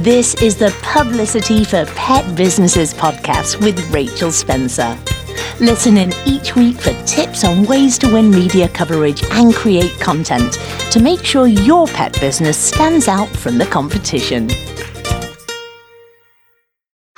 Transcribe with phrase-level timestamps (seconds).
[0.00, 4.98] This is the Publicity for Pet Businesses podcast with Rachel Spencer.
[5.60, 10.54] Listen in each week for tips on ways to win media coverage and create content
[10.92, 14.48] to make sure your pet business stands out from the competition.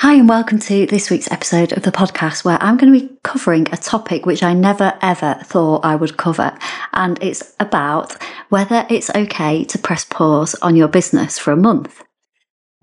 [0.01, 3.17] Hi, and welcome to this week's episode of the podcast where I'm going to be
[3.23, 6.59] covering a topic which I never ever thought I would cover.
[6.93, 12.03] And it's about whether it's okay to press pause on your business for a month.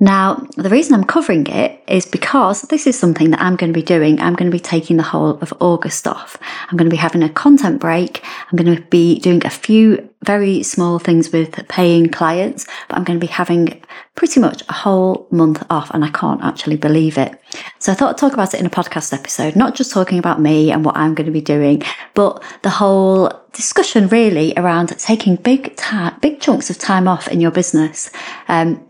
[0.01, 3.79] Now, the reason I'm covering it is because this is something that I'm going to
[3.79, 4.19] be doing.
[4.19, 6.37] I'm going to be taking the whole of August off.
[6.67, 8.25] I'm going to be having a content break.
[8.51, 13.03] I'm going to be doing a few very small things with paying clients, but I'm
[13.03, 13.79] going to be having
[14.15, 17.39] pretty much a whole month off and I can't actually believe it.
[17.77, 20.41] So I thought I'd talk about it in a podcast episode, not just talking about
[20.41, 21.83] me and what I'm going to be doing,
[22.15, 27.39] but the whole discussion really around taking big, ta- big chunks of time off in
[27.39, 28.09] your business.
[28.47, 28.83] Um,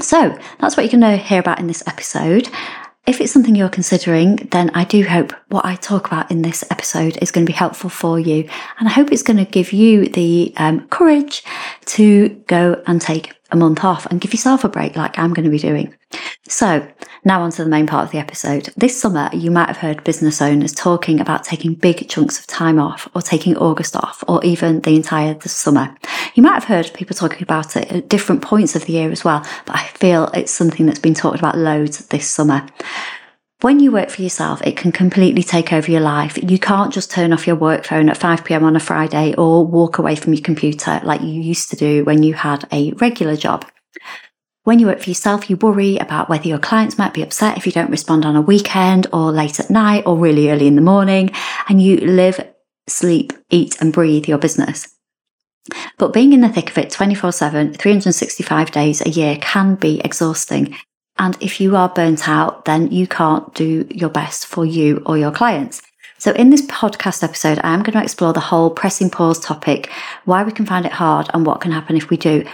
[0.00, 2.48] so that's what you're going to hear about in this episode.
[3.06, 6.62] If it's something you're considering, then I do hope what I talk about in this
[6.70, 8.48] episode is going to be helpful for you.
[8.78, 11.42] And I hope it's going to give you the um, courage
[11.86, 15.44] to go and take a month off and give yourself a break like I'm going
[15.44, 15.94] to be doing.
[16.48, 16.86] So
[17.24, 18.72] now on to the main part of the episode.
[18.76, 22.78] This summer, you might have heard business owners talking about taking big chunks of time
[22.78, 25.94] off or taking August off or even the entire the summer.
[26.34, 29.24] You might have heard people talking about it at different points of the year as
[29.24, 32.66] well, but I feel it's something that's been talked about loads this summer.
[33.60, 36.38] When you work for yourself, it can completely take over your life.
[36.40, 39.66] You can't just turn off your work phone at 5 pm on a Friday or
[39.66, 43.34] walk away from your computer like you used to do when you had a regular
[43.34, 43.66] job.
[44.62, 47.66] When you work for yourself, you worry about whether your clients might be upset if
[47.66, 50.80] you don't respond on a weekend or late at night or really early in the
[50.80, 51.32] morning,
[51.68, 52.38] and you live,
[52.86, 54.94] sleep, eat, and breathe your business.
[55.98, 60.00] But being in the thick of it 24 7, 365 days a year can be
[60.04, 60.76] exhausting.
[61.18, 65.18] And if you are burnt out, then you can't do your best for you or
[65.18, 65.82] your clients.
[66.18, 69.90] So in this podcast episode, I am going to explore the whole pressing pause topic,
[70.24, 72.44] why we can find it hard and what can happen if we do,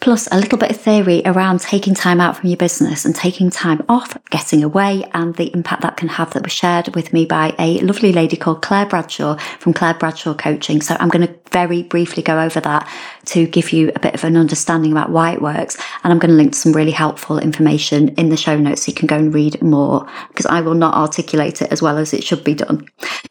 [0.00, 3.50] plus a little bit of theory around taking time out from your business and taking
[3.50, 7.26] time off, getting away, and the impact that can have that was shared with me
[7.26, 10.80] by a lovely lady called Claire Bradshaw from Claire Bradshaw Coaching.
[10.80, 12.88] So I'm going to very briefly go over that
[13.26, 15.76] to give you a bit of an understanding about why it works.
[16.02, 18.90] And I'm going to link to some really helpful information in the show notes so
[18.90, 22.14] you can go and read more because I will not articulate it as well as
[22.14, 22.86] it should be done.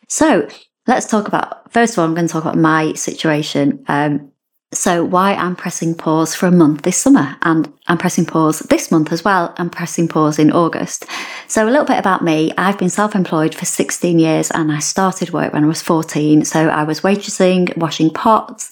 [0.08, 0.47] So
[0.85, 3.84] let's talk about, first of all, I'm going to talk about my situation.
[3.88, 4.31] Um,
[4.72, 8.91] so why I'm pressing pause for a month this summer and I'm pressing pause this
[8.91, 9.53] month as well.
[9.57, 11.06] I'm pressing pause in August.
[11.47, 12.53] So a little bit about me.
[12.56, 16.46] I've been self-employed for 16 years and I started work when I was 14.
[16.46, 18.69] So I was waitressing, washing pots,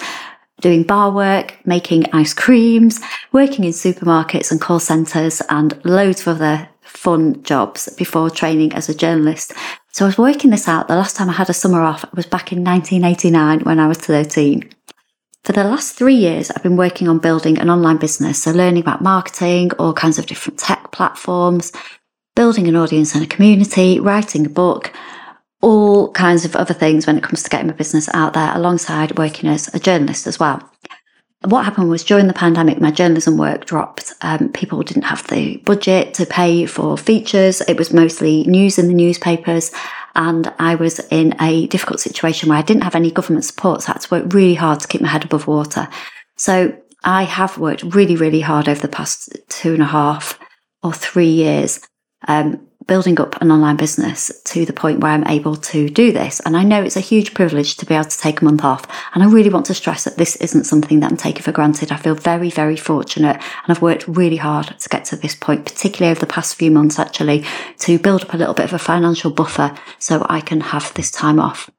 [0.62, 6.28] doing bar work, making ice creams, working in supermarkets and call centres and loads of
[6.28, 9.52] other fun jobs before training as a journalist.
[9.94, 10.88] So I was working this out.
[10.88, 13.98] The last time I had a summer off was back in 1989 when I was
[13.98, 14.77] 13.
[15.44, 18.44] For the last three years, I've been working on building an online business.
[18.44, 21.72] So learning about marketing, all kinds of different tech platforms,
[22.36, 24.92] building an audience and a community, writing a book,
[25.62, 29.18] all kinds of other things when it comes to getting my business out there alongside
[29.18, 30.62] working as a journalist as well.
[31.46, 34.14] What happened was during the pandemic, my journalism work dropped.
[34.22, 37.62] Um, people didn't have the budget to pay for features.
[37.62, 39.72] It was mostly news in the newspapers
[40.18, 43.92] and I was in a difficult situation where I didn't have any government support, so
[43.92, 45.88] I had to work really hard to keep my head above water.
[46.36, 50.38] So I have worked really, really hard over the past two and a half
[50.84, 51.80] or three years
[52.28, 56.40] um, building up an online business to the point where I'm able to do this.
[56.42, 58.86] And I know it's a huge privilege to be able to take a month off.
[59.14, 61.92] And I really want to stress that this isn't something that I'm taking for granted.
[61.92, 65.66] I feel very, very fortunate and I've worked really hard to get to this point,
[65.66, 67.46] particularly over the past few months, actually,
[67.80, 71.12] to build up a little bit of a financial buffer so I can have this
[71.12, 71.70] time off.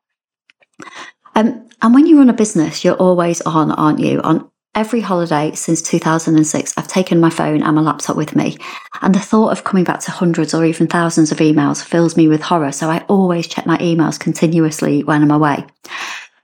[1.34, 4.20] Um, and when you run a business, you're always on, aren't you?
[4.22, 8.56] On Every holiday since 2006, I've taken my phone and my laptop with me,
[9.02, 12.28] and the thought of coming back to hundreds or even thousands of emails fills me
[12.28, 15.66] with horror, so I always check my emails continuously when I'm away.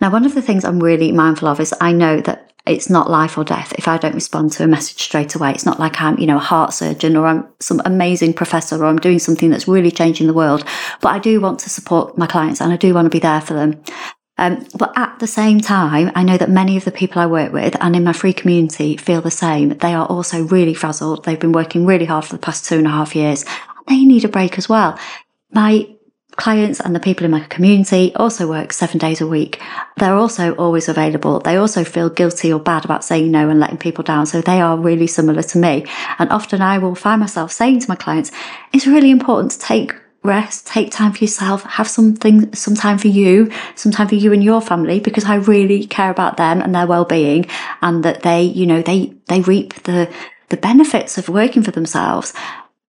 [0.01, 3.09] Now, one of the things I'm really mindful of is I know that it's not
[3.09, 5.53] life or death if I don't respond to a message straight away.
[5.53, 8.87] It's not like I'm, you know, a heart surgeon or I'm some amazing professor or
[8.87, 10.65] I'm doing something that's really changing the world.
[11.01, 13.41] But I do want to support my clients and I do want to be there
[13.41, 13.81] for them.
[14.37, 17.53] Um, but at the same time, I know that many of the people I work
[17.53, 19.71] with and in my free community feel the same.
[19.71, 21.25] They are also really frazzled.
[21.25, 23.45] They've been working really hard for the past two and a half years.
[23.87, 24.99] They need a break as well.
[25.53, 25.89] My
[26.37, 29.63] clients and the people in my community also work seven days a week.
[29.99, 31.41] They're also always available.
[31.41, 34.27] They also feel guilty or bad about saying no and letting people down.
[34.27, 35.87] So they are really similar to me.
[36.19, 38.33] And often I will find myself saying to my clients,
[38.73, 39.95] it's really important to take
[40.25, 44.33] rest, take time for yourself, have something, some time for you, some time for you
[44.33, 47.47] and your family, because I really care about them and their well-being
[47.83, 50.13] and that they, you know, they, they reap the,
[50.49, 52.33] the benefits of working for themselves.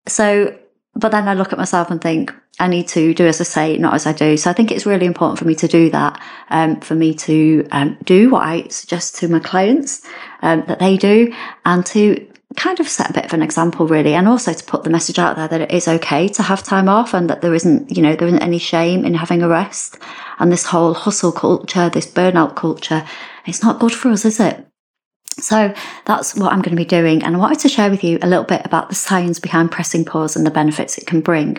[0.07, 0.57] So,
[0.95, 3.77] but then I look at myself and think, I need to do as I say,
[3.77, 4.37] not as I do.
[4.37, 7.67] So I think it's really important for me to do that, um, for me to
[7.71, 10.07] um, do what I suggest to my clients
[10.41, 11.33] um, that they do,
[11.65, 14.83] and to kind of set a bit of an example, really, and also to put
[14.83, 17.53] the message out there that it is okay to have time off, and that there
[17.53, 19.97] isn't, you know, there isn't any shame in having a rest.
[20.39, 23.05] And this whole hustle culture, this burnout culture,
[23.45, 24.65] it's not good for us, is it?
[25.37, 25.73] So
[26.05, 27.23] that's what I'm going to be doing.
[27.23, 30.05] And I wanted to share with you a little bit about the science behind pressing
[30.05, 31.57] pause and the benefits it can bring.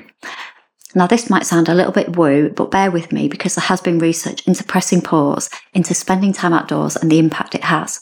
[0.94, 3.82] Now, this might sound a little bit woo, but bear with me because there has
[3.82, 8.00] been research into pressing pause, into spending time outdoors and the impact it has.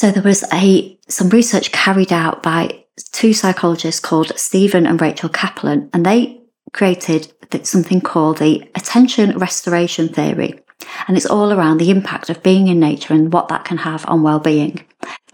[0.00, 5.28] So there was a, some research carried out by two psychologists called Stephen and Rachel
[5.28, 6.40] Kaplan, and they
[6.72, 7.30] created
[7.64, 10.58] something called the attention restoration theory.
[11.06, 14.08] And it's all around the impact of being in nature and what that can have
[14.08, 14.82] on well-being.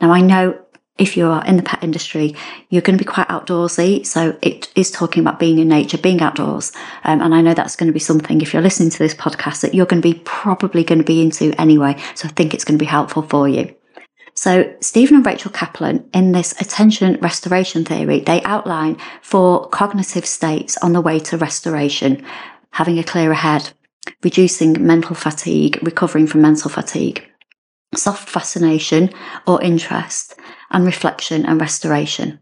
[0.01, 0.61] Now, I know
[0.99, 2.35] if you are in the pet industry,
[2.69, 4.05] you're going to be quite outdoorsy.
[4.05, 6.73] So it is talking about being in nature, being outdoors.
[7.05, 9.61] Um, and I know that's going to be something, if you're listening to this podcast,
[9.61, 11.95] that you're going to be probably going to be into anyway.
[12.17, 13.73] So I think it's going to be helpful for you.
[14.37, 20.77] So Stephen and Rachel Kaplan in this attention restoration theory, they outline four cognitive states
[20.79, 22.25] on the way to restoration,
[22.73, 23.73] having a clearer head,
[24.23, 27.27] reducing mental fatigue, recovering from mental fatigue,
[27.95, 29.11] soft fascination
[29.47, 30.39] or interest,
[30.71, 32.39] and reflection and restoration.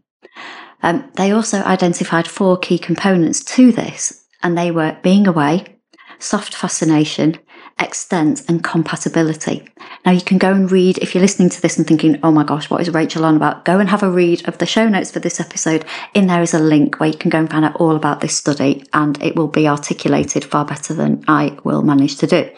[0.83, 5.77] Um, they also identified four key components to this, and they were being away,
[6.19, 7.39] soft fascination,
[7.79, 9.67] extent, and compatibility.
[10.05, 12.43] Now, you can go and read, if you're listening to this and thinking, oh my
[12.43, 13.65] gosh, what is Rachel on about?
[13.65, 15.83] Go and have a read of the show notes for this episode.
[16.13, 18.35] In there is a link where you can go and find out all about this
[18.35, 22.49] study, and it will be articulated far better than I will manage to do.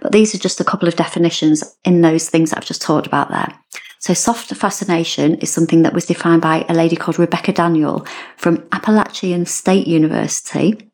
[0.00, 3.06] But these are just a couple of definitions in those things that I've just talked
[3.06, 3.58] about there.
[3.98, 8.04] So soft fascination is something that was defined by a lady called Rebecca Daniel
[8.36, 10.90] from Appalachian State University.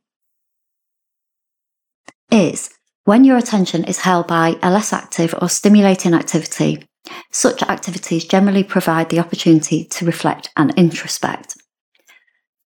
[2.30, 2.77] Is
[3.08, 6.84] when your attention is held by a less active or stimulating activity.
[7.32, 11.56] Such activities generally provide the opportunity to reflect and introspect.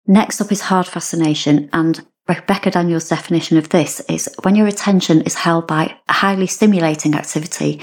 [0.05, 5.23] Next up is hard fascination, and Rebecca Daniel's definition of this is when your attention
[5.23, 7.81] is held by a highly stimulating activity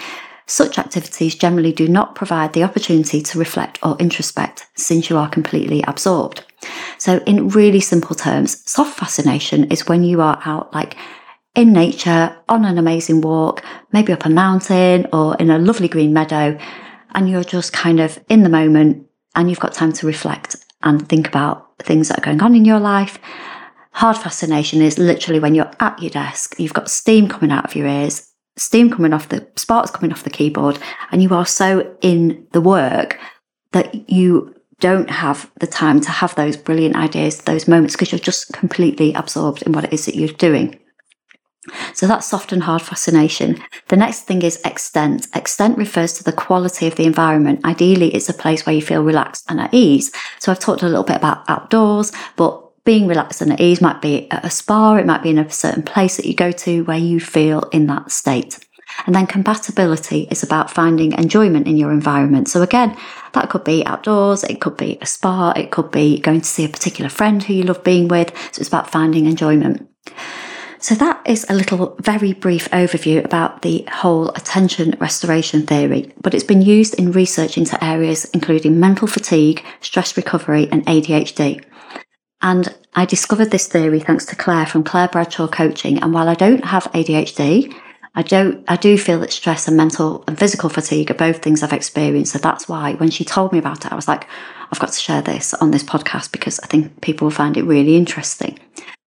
[0.49, 5.29] such activities generally do not provide the opportunity to reflect or introspect since you are
[5.29, 6.43] completely absorbed.
[6.97, 10.97] So, in really simple terms, soft fascination is when you are out like
[11.55, 16.13] in nature on an amazing walk, maybe up a mountain or in a lovely green
[16.13, 16.57] meadow,
[17.15, 19.05] and you're just kind of in the moment
[19.35, 22.65] and you've got time to reflect and think about things that are going on in
[22.65, 23.19] your life.
[23.91, 27.75] Hard fascination is literally when you're at your desk, you've got steam coming out of
[27.75, 30.79] your ears, steam coming off the sparks coming off the keyboard,
[31.11, 33.19] and you are so in the work
[33.71, 38.19] that you don't have the time to have those brilliant ideas, those moments, because you're
[38.19, 40.79] just completely absorbed in what it is that you're doing.
[41.93, 43.61] So that's soft and hard fascination.
[43.87, 45.27] The next thing is extent.
[45.35, 47.65] Extent refers to the quality of the environment.
[47.65, 50.11] Ideally, it's a place where you feel relaxed and at ease.
[50.39, 54.01] So I've talked a little bit about outdoors, but being relaxed and at ease might
[54.01, 56.83] be at a spa, it might be in a certain place that you go to
[56.85, 58.59] where you feel in that state.
[59.05, 62.49] And then compatibility is about finding enjoyment in your environment.
[62.49, 62.97] So again,
[63.33, 66.65] that could be outdoors, it could be a spa, it could be going to see
[66.65, 68.35] a particular friend who you love being with.
[68.51, 69.87] So it's about finding enjoyment.
[70.81, 76.33] So that is a little very brief overview about the whole attention restoration theory, but
[76.33, 81.61] it's been used in research into areas including mental fatigue, stress recovery, and ADHD.
[82.41, 86.01] And I discovered this theory thanks to Claire from Claire Bradshaw Coaching.
[86.01, 87.75] And while I don't have ADHD,
[88.15, 91.61] I don't I do feel that stress and mental and physical fatigue are both things
[91.61, 92.31] I've experienced.
[92.31, 94.27] So that's why when she told me about it, I was like,
[94.71, 97.63] I've got to share this on this podcast because I think people will find it
[97.63, 98.57] really interesting.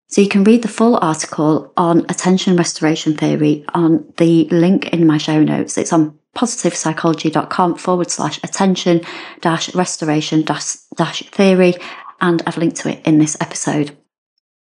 [0.08, 5.06] So you can read the full article on attention restoration theory on the link in
[5.06, 5.76] my show notes.
[5.76, 9.02] It's on positivepsychology.com forward slash attention
[9.40, 11.74] dash restoration dash, dash theory
[12.20, 13.96] and I've linked to it in this episode.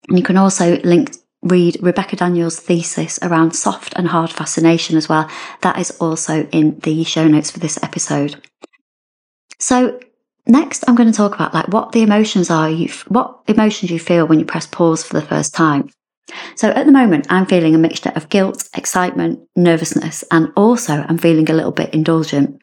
[0.08, 5.08] And you can also link read Rebecca Daniels' thesis around soft and hard fascination as
[5.08, 5.30] well.
[5.60, 8.42] That is also in the show notes for this episode.
[9.58, 10.00] So
[10.46, 13.98] next I'm going to talk about like what the emotions are you what emotions you
[13.98, 15.90] feel when you press pause for the first time.
[16.56, 21.18] So at the moment, I'm feeling a mixture of guilt, excitement, nervousness, and also I'm
[21.18, 22.60] feeling a little bit indulgent.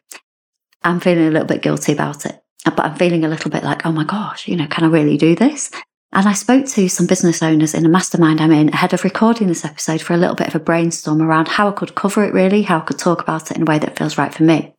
[0.82, 3.86] I'm feeling a little bit guilty about it, but I'm feeling a little bit like,
[3.86, 5.70] oh my gosh, you know, can I really do this?
[6.12, 9.48] And I spoke to some business owners in a mastermind I'm in ahead of recording
[9.48, 12.34] this episode for a little bit of a brainstorm around how I could cover it
[12.34, 14.73] really, how I could talk about it in a way that feels right for me.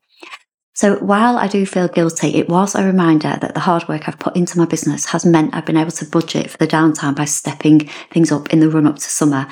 [0.76, 4.20] So while I do feel guilty, it was a reminder that the hard work I've
[4.20, 7.24] put into my business has meant I've been able to budget for the downtime by
[7.24, 9.48] stepping things up in the run up to summer.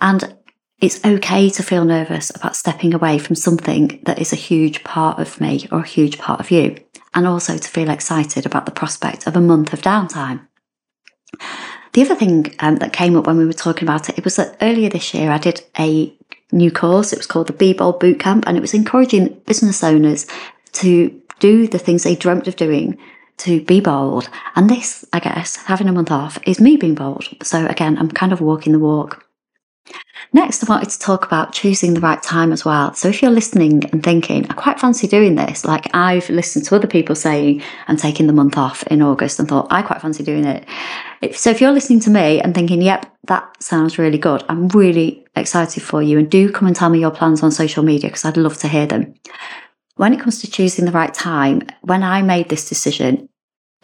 [0.00, 0.36] And
[0.80, 5.18] it's okay to feel nervous about stepping away from something that is a huge part
[5.18, 6.76] of me or a huge part of you.
[7.12, 10.46] And also to feel excited about the prospect of a month of downtime.
[11.92, 14.36] The other thing um, that came up when we were talking about it, it was
[14.36, 16.16] that earlier this year I did a
[16.52, 17.12] new course.
[17.12, 20.26] It was called the Be Bold Bootcamp, and it was encouraging business owners
[20.72, 22.98] to do the things they dreamt of doing
[23.38, 24.28] to be bold.
[24.54, 27.28] And this, I guess, having a month off is me being bold.
[27.42, 29.26] So again, I'm kind of walking the walk.
[30.32, 32.94] Next, I wanted to talk about choosing the right time as well.
[32.94, 36.76] So, if you're listening and thinking, I quite fancy doing this, like I've listened to
[36.76, 40.22] other people saying, I'm taking the month off in August and thought, I quite fancy
[40.22, 40.64] doing it.
[41.36, 45.26] So, if you're listening to me and thinking, yep, that sounds really good, I'm really
[45.36, 46.18] excited for you.
[46.18, 48.68] And do come and tell me your plans on social media because I'd love to
[48.68, 49.14] hear them.
[50.02, 53.28] When it comes to choosing the right time, when I made this decision,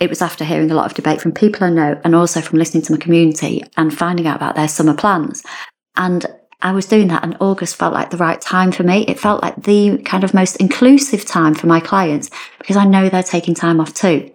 [0.00, 2.58] it was after hearing a lot of debate from people I know and also from
[2.58, 5.44] listening to my community and finding out about their summer plans.
[5.94, 6.26] And
[6.60, 9.04] I was doing that, and August felt like the right time for me.
[9.06, 13.08] It felt like the kind of most inclusive time for my clients because I know
[13.08, 14.28] they're taking time off too.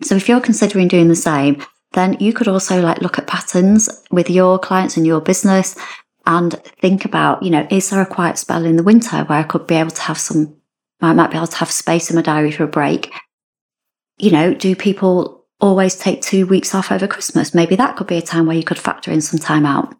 [0.00, 1.62] So if you're considering doing the same,
[1.92, 5.76] then you could also like look at patterns with your clients and your business
[6.24, 9.42] and think about, you know, is there a quiet spell in the winter where I
[9.42, 10.56] could be able to have some,
[11.00, 13.12] I might be able to have space in my diary for a break.
[14.18, 17.54] You know, do people always take two weeks off over Christmas?
[17.54, 19.94] Maybe that could be a time where you could factor in some time out.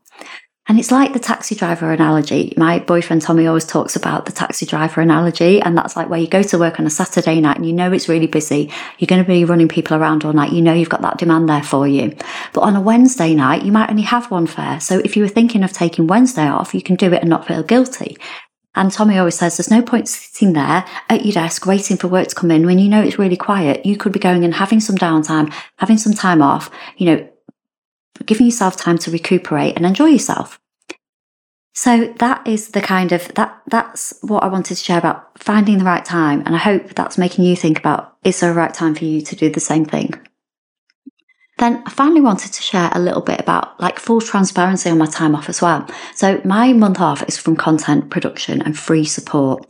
[0.68, 2.52] And it's like the taxi driver analogy.
[2.56, 5.60] My boyfriend Tommy always talks about the taxi driver analogy.
[5.62, 7.92] And that's like where you go to work on a Saturday night and you know
[7.92, 8.72] it's really busy.
[8.98, 10.52] You're going to be running people around all night.
[10.52, 12.16] You know you've got that demand there for you.
[12.52, 14.80] But on a Wednesday night, you might only have one fare.
[14.80, 17.46] So if you were thinking of taking Wednesday off, you can do it and not
[17.46, 18.16] feel guilty.
[18.76, 22.28] And Tommy always says there's no point sitting there at your desk waiting for work
[22.28, 23.85] to come in when you know it's really quiet.
[23.87, 27.28] You could be going and having some downtime, having some time off, you know,
[28.25, 30.61] giving yourself time to recuperate and enjoy yourself.
[31.75, 35.78] So that is the kind of that that's what I wanted to share about finding
[35.78, 38.73] the right time and I hope that's making you think about is there a right
[38.73, 40.14] time for you to do the same thing.
[41.58, 45.06] Then I finally wanted to share a little bit about like full transparency on my
[45.06, 45.88] time off as well.
[46.14, 49.66] So my month off is from content production and free support.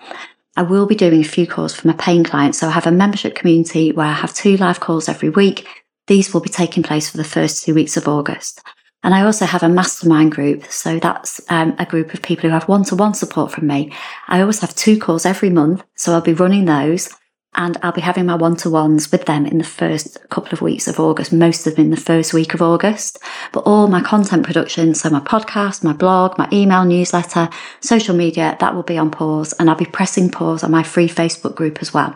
[0.56, 2.58] I will be doing a few calls for my paying clients.
[2.58, 5.66] So I have a membership community where I have two live calls every week
[6.06, 8.62] these will be taking place for the first two weeks of August.
[9.02, 10.64] And I also have a mastermind group.
[10.64, 13.92] So that's um, a group of people who have one to one support from me.
[14.28, 15.84] I always have two calls every month.
[15.94, 17.14] So I'll be running those
[17.56, 20.60] and I'll be having my one to ones with them in the first couple of
[20.60, 23.18] weeks of August, most of them in the first week of August.
[23.52, 27.48] But all my content production, so my podcast, my blog, my email newsletter,
[27.80, 29.54] social media, that will be on pause.
[29.54, 32.14] And I'll be pressing pause on my free Facebook group as well.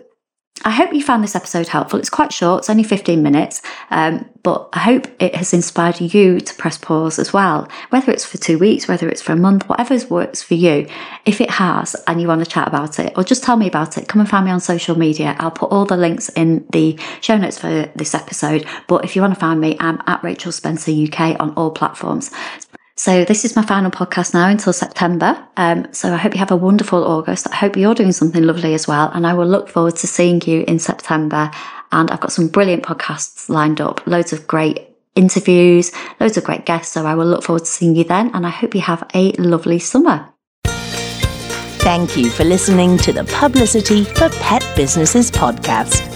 [0.62, 1.98] I hope you found this episode helpful.
[1.98, 6.40] It's quite short, it's only 15 minutes, um, but I hope it has inspired you
[6.40, 7.68] to press pause as well.
[7.90, 10.86] Whether it's for two weeks, whether it's for a month, whatever works for you.
[11.26, 13.98] If it has and you want to chat about it, or just tell me about
[13.98, 15.36] it, come and find me on social media.
[15.38, 18.66] I'll put all the links in the show notes for this episode.
[18.86, 22.30] But if you want to find me, I'm at Rachel Spencer UK on all platforms.
[23.04, 25.36] So this is my final podcast now until September.
[25.58, 27.46] Um, so I hope you have a wonderful August.
[27.52, 29.10] I hope you're doing something lovely as well.
[29.12, 31.50] And I will look forward to seeing you in September.
[31.92, 36.64] And I've got some brilliant podcasts lined up, loads of great interviews, loads of great
[36.64, 36.94] guests.
[36.94, 38.30] So I will look forward to seeing you then.
[38.32, 40.26] And I hope you have a lovely summer.
[40.64, 46.13] Thank you for listening to the Publicity for Pet Businesses podcast.